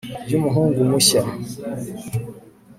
yumuhungu 0.29 0.79
mushya 0.91 1.21